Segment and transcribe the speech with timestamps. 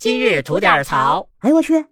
[0.00, 1.28] 今日吐点槽。
[1.40, 1.84] 哎呦我去！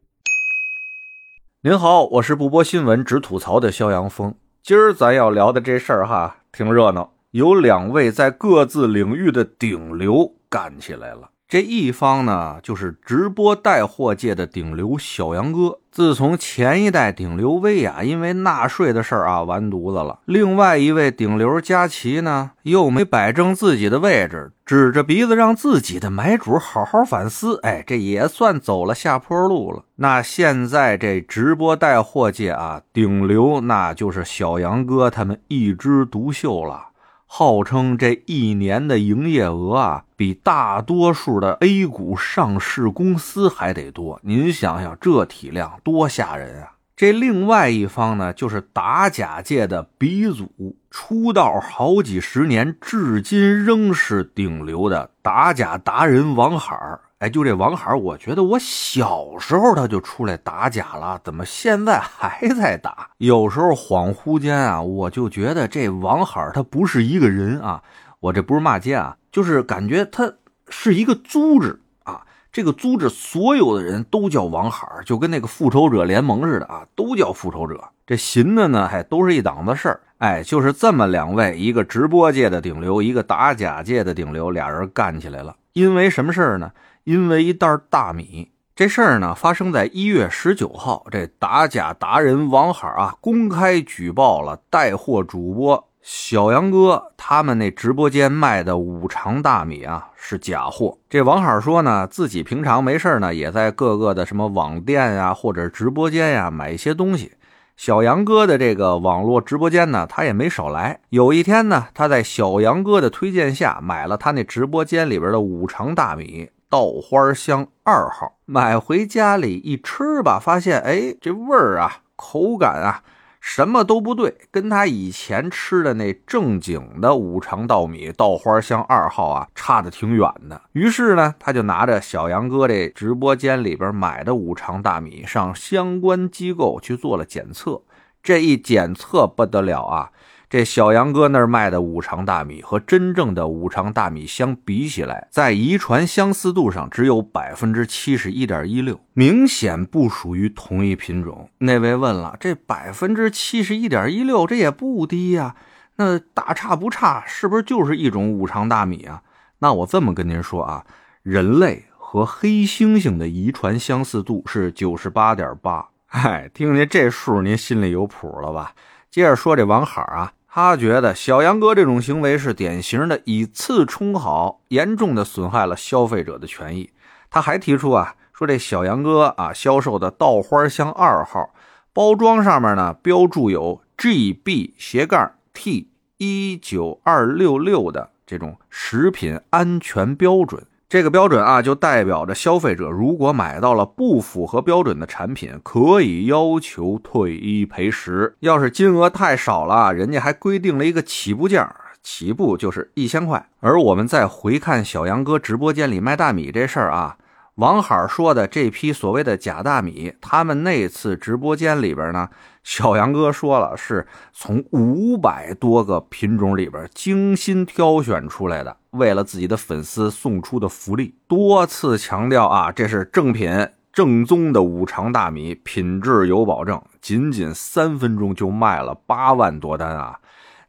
[1.61, 4.35] 您好，我是不播新闻只吐槽的肖阳峰。
[4.63, 11.29] 今儿咱要聊的这事儿哈，挺热闹，有两位在各自领域的顶流干起来了。
[11.49, 15.79] 这一方呢，就是直播带货界的顶流小杨哥。
[15.91, 27.59] 自从前一代顶流薇娅因为纳税的事儿啊完犊子了，另外一位顶流佳琪呢，又没摆正自己的位置，指着鼻子让自己的买主好好反思。
[27.63, 29.85] 哎，这也算走了下坡路了。
[29.97, 36.88] 那现在这直播带货界啊，顶流那就是小杨哥他们一枝独秀了。
[37.31, 44.19] 号称这一年的营业额啊，比大多数的 A 股上市公司还得多。
[44.23, 46.73] 您想想，这体量多吓人啊！
[46.97, 57.03] 这另外一方呢，就是打假界的鼻祖，出道好几十年，至今仍是顶流的打假达人王海儿。
[57.19, 63.11] 哎，就这王海，我觉得我小时候他就出来打假了，怎么现在还在打？
[63.19, 67.83] 有时候恍惚间啊，我就觉得这王海他不是一个人啊，
[68.21, 70.33] 我这不是骂街啊，就是感觉他
[70.69, 72.23] 是一个组织啊。
[72.53, 77.83] 这个组织所有的人都叫王海，就跟那个复仇者联盟似的啊，都叫复仇者。
[78.07, 80.01] 这寻的呢，还都是一档子事儿。
[80.19, 85.55] 哎，就是这么两位，一个直播界的顶流，一个打假界的顶流，俩人干起来了。
[85.73, 86.73] 因为什么事儿呢？
[87.05, 91.07] 因为一袋大米，这事儿呢发生在一月十九号。
[91.11, 100.99] 这打假达人王海啊，公开举报了带货主播小杨哥他们那直播间卖的五常大米啊是假货。
[101.09, 107.33] 这王海说呢，自己平常没事呢，也在各个的什么网店呀或者直播间呀买一些东西。
[107.79, 110.99] 小杨哥的这个网络直播间呢，他也没少来。
[111.11, 116.51] 有一天呢，他在小杨哥的推荐下买了他那直播间里边的五常大米。
[116.69, 123.01] 稻花香二号买回家里一吃吧，发现哎，这味儿啊，口感啊，
[123.41, 130.61] 什么都不对，跟他以前吃的那正经的五常稻米稻花香二号啊，差的挺远的。
[130.73, 137.83] 于是呢，他就拿着小杨哥这直播间里边买的五常大米，上相关机构去做了检测。
[138.21, 140.11] 这一检测不得了啊！
[140.51, 151.51] 这小杨哥那儿卖的五常大米和真正的五常大米相比起来，在遗传相似度上只有百分之七十一点一六，明显不属于同一品种。
[151.59, 155.55] 那位问了，这百分之七十一点一六，这也不低呀？
[155.97, 159.23] 那大差不差，是不是就是一种五常大米啊？
[159.59, 160.87] 那我这么跟您说啊，
[161.23, 165.87] 人类和黑猩猩的遗传相似度是九十八点八。
[166.11, 168.73] 嗨，听听这数，您心里有谱了吧？
[169.11, 170.33] 接着说这王海啊。
[170.61, 176.91] 他觉得小杨哥这种行为是典型的以次充好，严重的损害了消费者的权益。
[177.31, 181.55] 他还提出啊，说这小杨哥啊销售的稻花香二号
[181.93, 190.67] 包装上面呢标注有 GB 斜杠 T 一九二六六的这种食品安全标准。
[190.89, 198.35] 这个标准啊，就代表着消费者如果买到了不符合标准的产品，可以要求退一赔十。
[198.41, 203.51] 要是金额太少了，人家还规定了一个起步价，起步就是一千块。
[203.61, 207.19] 而我们再回看小杨哥直播间里卖大米这事儿啊。
[207.57, 212.31] 王海说的这批所谓的假大米，他们那次直播间里边呢，
[212.69, 223.51] 小杨哥说了，是从五百多个品种里边精心挑选出来的，为了自己的粉丝送出的福利，多次强调啊，这是正品
[223.91, 226.79] 正宗的五常大米，品质有保证。
[227.01, 230.21] 仅仅三分钟就卖了八万多单啊！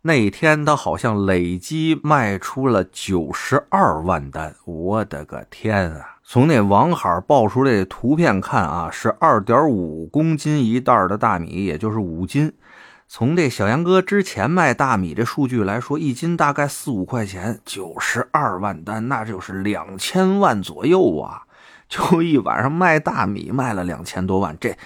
[0.03, 6.19] 那天他好像累计卖出了九十二万单，我的个天啊！
[6.31, 12.53] 从那王海爆出来的图片看啊，是二点五公斤一袋的大米，也就是五斤。
[13.07, 21.41] 从这小杨哥之前卖大米这数据来说，一斤大概四五块钱，九十二万单，那就是两千万左右啊！
[21.87, 24.78] 就一晚上卖大米卖了两千多万，这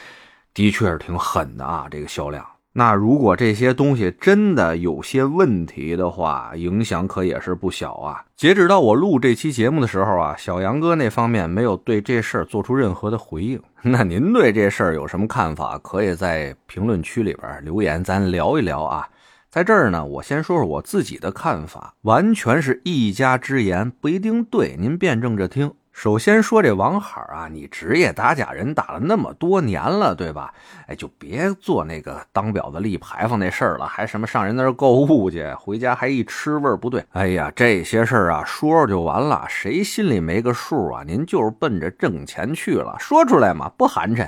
[0.53, 2.52] 的确是挺狠的啊，这个销量。
[2.75, 8.25] 那如果这些东西真的有些问题的话，影响可也是不小啊。
[8.35, 13.61] 截止到我录这期节目的时候啊，小杨哥那方面没有对这事儿做出任何的回应。
[13.83, 15.77] 那您对这事儿有什么看法？
[15.77, 19.07] 可以在评论区里边留言，咱聊一聊啊。
[19.51, 25.71] 在这儿呢，我先说说我自己的看法，完全是一家之言，不一定对，您辩证着听。
[25.93, 30.51] 首先说这王海啊，你职业打假人打了那么多年了，对吧？
[30.87, 37.05] 哎，就别做那个当婊子立牌坊那事儿了，还什么上人那儿购物去，回家还一吃味儿不对。
[37.11, 41.03] 哎呀，这些事儿啊，说说就完了，谁心里没个数啊？
[41.05, 44.27] 您就是奔着挣钱去了，说出来嘛，不寒碜。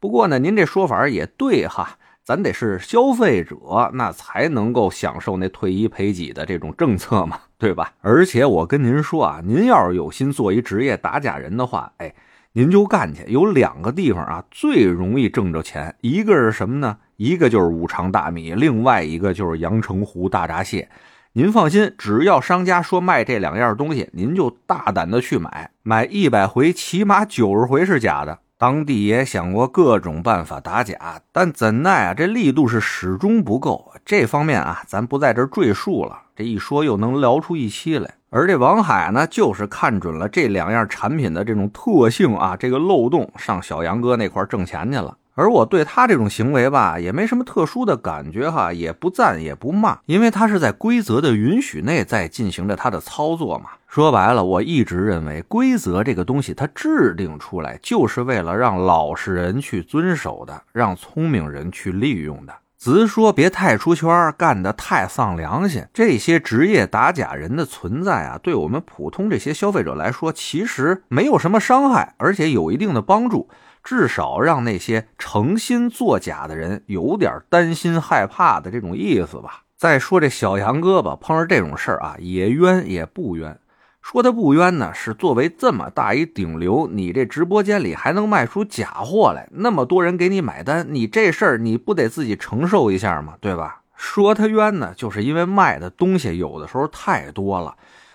[0.00, 1.96] 不过呢，您这说法也对哈。
[2.24, 7.92] 咱得是消费者，那才能够享受那退一赔几的这种政策嘛，对吧？
[8.00, 12.14] 而且我跟您说啊，您要是有心做一职业打假人的话，哎，
[12.52, 13.24] 您就干去。
[13.28, 16.96] 有两个地方啊，最容易挣着钱，一个是什么呢？
[17.16, 20.88] 一个就是五常大米，另外一个就是阳澄湖大闸蟹。
[21.34, 28.38] 您放心，只要商家说卖这两样东西，您就大胆的去买，买一百回，起码九十回是假的。
[28.56, 33.92] 当地也想过各种办法打假，但怎奈啊，这力度是始终不够。
[34.04, 36.22] 这方面啊，咱不在这赘述了。
[36.36, 38.14] 这一说又能聊出一期来。
[38.30, 45.16] 而这王海呢，就是看准了这两样产品的这种特性啊，这个漏洞，上小杨哥那块挣钱去了。
[45.34, 53.70] 而我对他这种行为吧，也没什么特殊的感觉哈，也不赞也不骂，因为他是在规则的允许内在进行着他的操作嘛。
[53.88, 62.52] 说白了，我一直认为规则这个东西，它制定出来就是为了让老实人去遵守的，让聪明人去利用的。
[62.76, 65.82] 直说别太出圈，干得太丧良心。
[65.94, 73.48] 这些职业打假人的存在啊，对我们普通这些消费者来说，其实没有什么伤害，而且有一定的帮助。
[73.84, 79.62] 至少让那些诚心作假的人有点担心害怕的这种意思吧。
[79.76, 83.58] 再说这小杨哥吧，碰上这种事儿啊，也冤也不冤。
[84.00, 93.34] 说他不冤呢，是作为这么大一顶流，你这直播间里还能卖出假货来，那么多人给你买单，你这事儿你不得自己承受一下吗？
[93.40, 93.82] 对吧？
[93.96, 97.74] 说他冤呢，就是因为卖的东西有的时候太多了。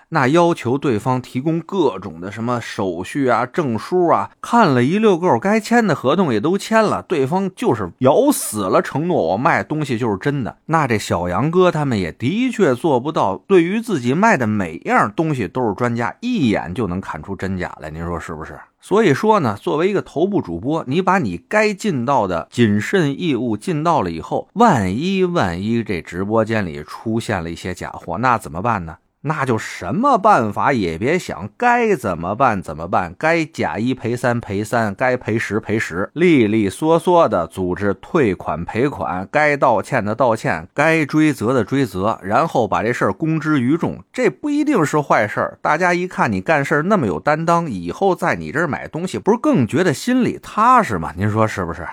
[0.10, 10.58] 那要求对方提供各种的什么手续啊、证书啊，看了一溜够，该签的合同也都签了，对方就是咬死了承诺我卖东西就是真的。
[10.66, 17.92] 那这小杨哥他们也的确做不到，对于自己卖的每样东西都是专家，一眼就能看出真假来。
[17.92, 18.60] 您说是不是？
[18.82, 28.98] 所以说呢，作为一个头部主播，你把你该尽到的谨慎义务尽到了以后，万一万一这直播间里出现了一些假货，那怎么办呢？
[29.21, 44.01] 那就什么办法也别想，该怎么办怎么办，该假一赔三赔三，该赔十赔十，利利索索的组织退款赔款，该道歉的道歉，该追责的追责，然后把这事儿公之于众。
[44.13, 51.13] 这不一定是坏事儿，大家一看你干事那么有担当，以后在你这儿买东西，不是更觉得心里踏实吗？
[51.18, 51.86] 您说是不是？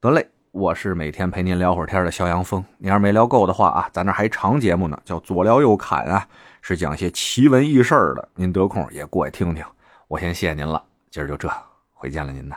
[0.00, 2.62] 得嘞，我是每天陪您聊会儿天的肖阳峰。
[2.76, 6.28] 您要是没聊够的话啊，咱这还长节目呢，叫左聊右侃啊。
[6.60, 9.64] 是讲些奇闻异事的，您得空也过来听听。
[10.08, 11.50] 我先谢谢您了，今儿就这，
[11.94, 12.54] 回见了您呢。